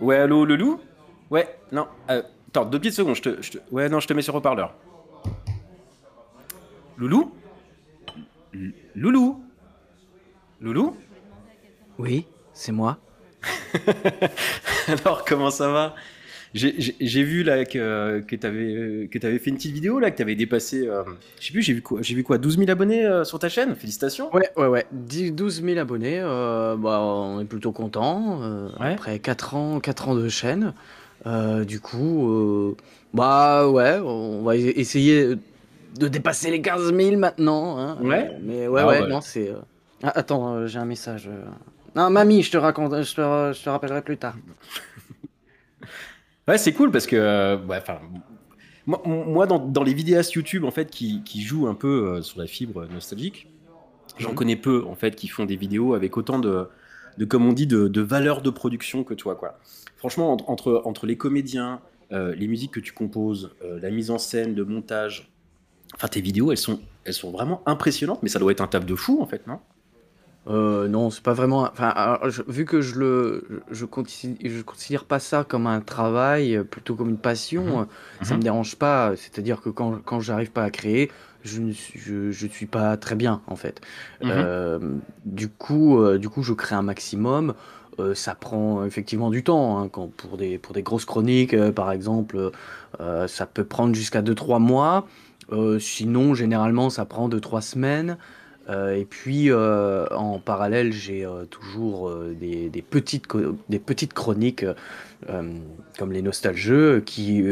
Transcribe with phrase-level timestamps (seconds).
[0.00, 0.80] Ouais, allô, le loup
[1.30, 1.86] Ouais, non.
[2.10, 3.14] Euh, attends, deux petites secondes.
[3.14, 4.74] Je te, je te- Ouais, non, je te mets sur haut-parleur.
[6.96, 7.32] Loulou
[8.54, 9.42] L- Loulou
[10.60, 10.96] Loulou
[11.98, 12.98] Oui, c'est moi.
[14.88, 15.94] Alors, comment ça va?
[16.54, 16.74] J'ai-
[17.24, 20.22] vu là que, que tu avais, que avais fait une petite vidéo là, que tu
[20.22, 20.86] avais dépassé.
[20.86, 21.02] euh,
[21.40, 23.74] je sais plus, j'ai vu quoi vu quoi 12 000 abonnés euh, sur ta chaîne?
[23.74, 24.84] Félicitations Ouais, ouais, ouais.
[24.92, 28.40] 10 12 000 abonnés, euh, bah, on est plutôt content.
[28.42, 28.92] euh, Ouais.
[28.92, 30.74] Après 4 ans, 4 ans de chaîne.
[31.26, 32.76] Euh, du coup, euh,
[33.14, 35.34] bah ouais, on va essayer
[35.98, 37.78] de dépasser les 15 000 maintenant.
[37.78, 37.96] hein.
[38.02, 38.28] Ouais.
[38.30, 39.08] Euh, mais ouais, Ah, ouais, ouais.
[39.08, 39.48] non, c'est.
[39.48, 39.54] euh,
[40.02, 41.28] Ah, attends, euh, j'ai un message.
[41.28, 41.44] euh.
[41.94, 44.34] Non, mamie, je te raconte, je te, je te rappellerai plus tard.
[46.48, 48.00] Ouais, c'est cool parce que, euh, ouais, enfin,
[48.86, 52.22] moi, moi dans, dans les vidéastes YouTube en fait qui, qui jouent un peu euh,
[52.22, 53.50] sur la fibre nostalgique,
[54.18, 54.34] j'en Mhm.
[54.34, 56.68] connais peu en fait qui font des vidéos avec autant de,
[57.18, 59.58] de comme on dit, de, de valeur de production que toi, quoi.
[59.96, 64.10] Franchement, entre, entre, entre les comédiens, euh, les musiques que tu composes, euh, la mise
[64.10, 65.32] en scène, le montage,
[65.94, 68.86] enfin tes vidéos, elles sont, elles sont vraiment impressionnantes, mais ça doit être un taf
[68.86, 69.60] de fou en fait, non?
[70.48, 71.62] Euh, non, c'est pas vraiment.
[71.62, 75.80] Enfin, alors, je- vu que je le, je considère, je considère pas ça comme un
[75.80, 77.62] travail, euh, plutôt comme une passion.
[77.64, 77.80] Mhm.
[77.82, 78.38] euh, Ça Mhm.
[78.38, 79.12] me dérange pas.
[79.16, 81.12] C'est-à-dire que quand, quand j'arrive pas à créer,
[81.44, 83.80] je ne suis, je, je suis pas très bien en fait.
[84.22, 84.30] Mhm.
[84.32, 84.78] Euh,
[85.24, 87.54] du coup, du coup, je crée un maximum.
[88.00, 89.78] Euh, ça prend effectivement du temps.
[89.78, 92.50] hein, quand, pour des, pour des grosses chroniques, euh, par exemple,
[93.00, 95.06] euh, ça peut prendre jusqu'à 2-3 mois.
[95.78, 98.16] Sinon, généralement, ça prend 2-3 semaines.
[98.68, 103.26] Euh, et puis, euh, en parallèle, j'ai euh, toujours des, des petites,
[103.68, 104.64] des petites chroniques
[105.98, 107.44] comme les nostalgeux qui,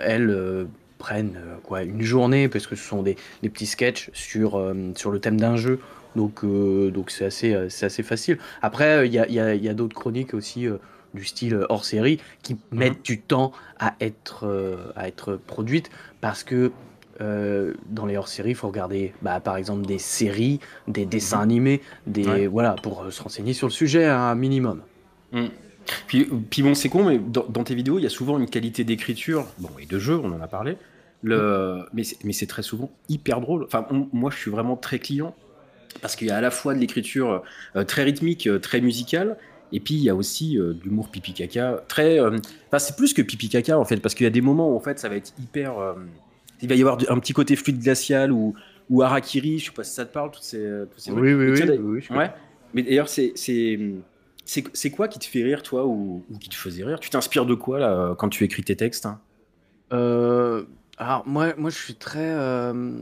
[0.00, 0.66] elles,
[0.98, 5.18] prennent quoi, une journée parce que ce sont des, des petits sketchs sur, sur le
[5.20, 5.80] thème d'un jeu.
[6.14, 8.38] Donc, donc c'est assez, c'est assez facile.
[8.62, 10.68] Après, il y a, y a- y a d'autres chroniques aussi
[11.16, 15.90] du style hors série qui mettent du temps à être, euh, à être produites
[16.20, 16.70] parce que
[17.20, 21.80] euh, dans les hors-séries, il faut regarder bah, par exemple des séries, des dessins animés,
[22.06, 22.46] des, Ouais.
[22.46, 24.82] voilà, pour euh, se renseigner sur le sujet un minimum.
[25.32, 25.46] Mm.
[26.08, 28.48] Puis, puis bon, c'est con, mais dans, dans tes vidéos, il y a souvent une
[28.50, 30.78] qualité d'écriture, bon, et de jeu, on en a parlé,
[31.22, 31.84] le...
[31.92, 33.64] mais c'est mais c'est très souvent hyper drôle.
[33.64, 35.34] Enfin, on- moi, je suis vraiment très client,
[36.02, 37.42] parce qu'il y a à la fois de l'écriture
[37.76, 39.36] euh, très rythmique, euh, très musicale,
[39.72, 42.18] et puis il y a aussi euh, de l'humour pipi caca, très...
[42.20, 44.76] Enfin, c'est plus que pipi caca, en fait, parce qu'il y a des moments où,
[44.76, 45.74] en fait, ça va être hyper...
[46.56, 48.54] euh, Il va y avoir un petit côté fluide glacial, ou,
[48.90, 50.58] ou harakiri, je sais pas si ça te parle, toutes ces...
[50.58, 52.30] euh, tous ces Oui, oui, oui, vois, oui, oui, je Ouais.
[52.74, 56.84] Mais d'ailleurs, c'est c'est quoi qui te fait rire, toi, ou, ou qui te faisait
[56.84, 57.00] rire?
[57.00, 59.20] Tu t'inspires de quoi là quand tu écris tes textes hein?
[59.92, 60.64] Euh,
[60.98, 62.30] alors moi, moi je suis très...
[62.30, 62.92] euh,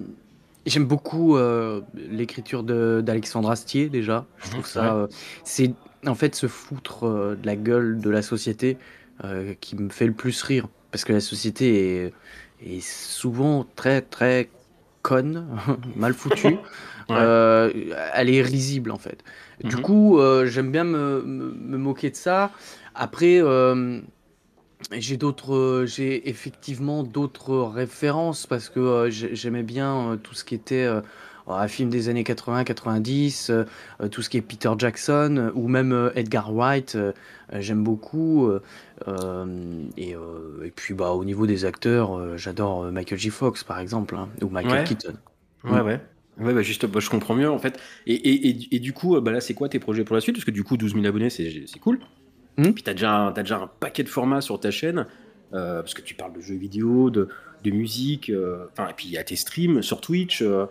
[0.67, 4.27] J'aime beaucoup euh, l'écriture de- d'Alexandre Astier déjà.
[4.43, 4.97] Je trouve ça...
[4.97, 5.03] Ouais.
[5.03, 5.07] euh,
[5.45, 5.75] c'est
[6.07, 8.79] en fait se foutre euh, de la gueule de la société
[9.25, 10.69] euh, qui me fait le plus rire.
[10.91, 12.15] Parce que la société est,
[12.61, 14.51] est souvent très très
[15.03, 15.47] conne,
[15.97, 16.63] mal foutue.
[17.09, 17.17] Ouais.
[17.17, 17.73] Euh,
[18.15, 19.23] elle est risible en fait.
[19.63, 19.83] Du Mhm.
[19.83, 22.53] coup, euh, j'aime bien me, me- me moquer de ça.
[22.95, 24.01] Après, euh,
[24.93, 30.89] j'ai d'autres, j'ai effectivement d'autres références parce que j'ai- j'aimais bien tout ce qui était
[31.47, 33.65] un film des années 80-90, euh,
[34.01, 36.95] euh, tout ce qui est Peter Jackson euh, ou même Edgar Wright.
[36.95, 37.13] euh,
[37.53, 38.51] j'aime beaucoup.
[39.97, 43.31] et, et puis, bah, au niveau des acteurs, j'adore Michael J.
[43.31, 44.85] Fox par exemple hein, ou Michael Ouais.
[44.85, 45.15] Keaton.
[45.65, 46.01] Ouais, ouais.
[46.41, 47.79] Ouais, bah juste, bah, je comprends mieux en fait.
[48.07, 50.35] Et, et, et, et du coup, bah là, c'est quoi tes projets pour la suite?
[50.35, 52.01] Parce que du coup, 12 000 abonnés, c'est cool.
[52.59, 52.73] Mhm.
[52.75, 55.07] Puis t'as déjà, t'as déjà un paquet de formats sur ta chaîne,
[55.53, 57.29] euh, parce que tu parles de jeux vidéo, de,
[57.63, 60.43] de musique, euh, et puis il y a tes streams sur Twitch.
[60.43, 60.67] euh,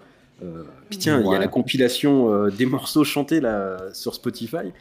[0.90, 4.72] puis tiens, il y a la compilation euh, des morceaux chantés là, sur Spotify.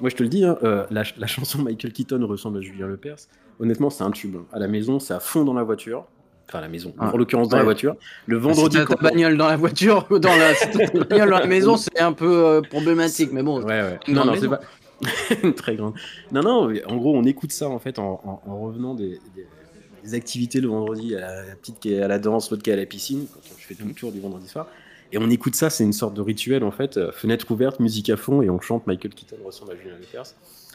[0.00, 2.86] Moi, je te le dis, hein, euh, la, la chanson Michael Keaton ressemble à Julien
[2.86, 3.16] Lepers.
[3.60, 4.36] Honnêtement, c'est un tube.
[4.52, 6.06] À la maison, c'est à fond dans la voiture.
[6.48, 7.12] Enfin, à la maison, Ah.
[7.12, 7.94] en l'occurrence dans la voiture.
[8.26, 11.30] Le Si vendredi, t'as ta bagnole dans la voiture dans la, si t'as ta bagnole
[11.30, 13.62] dans la maison, c'est un peu euh, problématique, mais bon.
[13.62, 13.98] Ouais, ouais.
[14.08, 14.60] Non, non, c'est pas.
[15.56, 15.94] Très grande.
[16.30, 19.46] Non, non, en gros, on écoute ça en fait en, en- en revenant des, des-
[20.04, 21.14] des activités le vendredi.
[21.16, 23.26] à La, la petite qui est à la danse, l'autre qui est à la piscine,
[23.32, 24.66] quand je fais tout le tour du vendredi soir.
[25.12, 26.96] Et on écoute ça, c'est une sorte de rituel en fait.
[26.96, 30.24] euh, Fenêtre ouverte, musique à fond, et on chante Michael Keaton ressemble à Julien Lepers.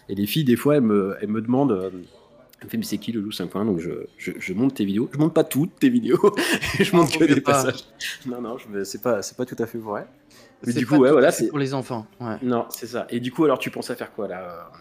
[0.09, 1.71] Et les filles, des fois, elles me, elles me demandent.
[1.71, 1.89] euh,
[2.59, 4.85] elles me fait, mais c'est qui le loup 5.1 Donc je, je, je monte tes
[4.85, 5.09] vidéos.
[5.13, 6.35] Je monte pas toutes tes vidéos.
[6.79, 7.51] je monte que des pas.
[7.63, 7.83] passages.
[8.25, 10.07] Non, non, c'est pas, pas tout à fait vrai.
[10.65, 11.49] Mais du coup, ouais, voilà, c'est.
[11.49, 12.07] pour les enfants.
[12.19, 12.37] Ouais.
[12.41, 13.05] Non, c'est ça.
[13.11, 14.71] Et du coup, alors, tu penses à faire quoi là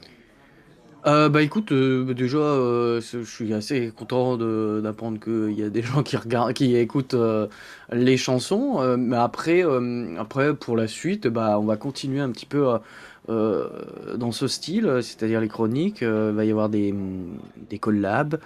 [1.07, 5.83] Euh, bah écoute, euh, déjà, euh, je suis assez content d'apprendre qu'il y a des
[5.83, 7.15] gens qui regardent, qui écoutent
[7.93, 8.97] les chansons.
[8.97, 9.63] mais après,
[10.19, 12.67] après, pour la suite, bah, on va continuer un petit peu
[13.29, 16.03] dans ce style, c'est-à-dire les chroniques.
[16.03, 16.95] euh, va y avoir des,
[17.71, 18.39] des collabs,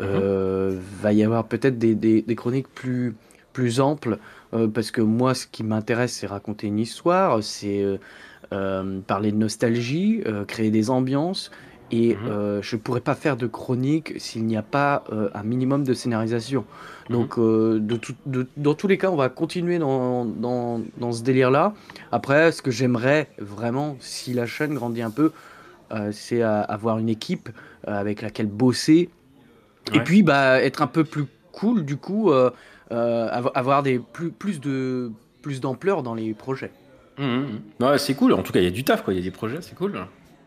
[0.00, 3.14] euh, va y avoir peut-être des, des- des chroniques plus,
[3.52, 4.18] plus amples,
[4.74, 7.84] parce que moi, ce qui m'intéresse, c'est raconter une histoire, c'est
[9.06, 11.50] parler de nostalgie, créer des ambiances.
[11.90, 12.28] Et Mhm.
[12.28, 15.84] euh, je ne pourrais pas faire de chronique s'il n'y a pas euh, un minimum
[15.84, 16.64] de scénarisation.
[17.08, 17.16] Mhm.
[17.16, 21.12] Donc, euh, de tout- de- dans tous les cas, on va continuer dans, dans, dans
[21.12, 21.72] ce délire-là.
[22.12, 25.32] Après, ce que j'aimerais vraiment, si la chaîne grandit un peu,
[26.12, 27.48] c'est avoir une équipe
[27.86, 29.08] avec laquelle bosser.
[29.94, 34.60] Et puis, bah, être un peu plus cool, du coup, avo- avoir des, plus, plus
[34.60, 35.10] de
[35.40, 36.70] plus d'ampleur dans les projets.
[37.18, 37.26] Mhm,
[37.80, 37.86] mhm.
[37.88, 38.34] Ouais, c'est cool.
[38.34, 39.14] En tout cas, il y a du taf, quoi.
[39.14, 39.98] Il y a des projets, c'est cool.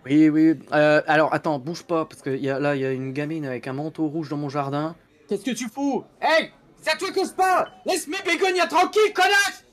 [0.05, 0.59] Oui, oui.
[0.73, 3.45] Euh, alors, attends, bouge pas, parce que y a, là, il y a une gamine
[3.45, 4.95] avec un manteau rouge dans mon jardin.
[5.27, 6.03] Qu'est-ce que tu fous?
[6.21, 6.51] Hey
[6.81, 9.65] C'est à toi que je parle Laisse mes bégonias tranquilles, connasse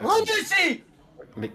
[0.00, 0.82] Rentre ici
[1.36, 1.50] Mais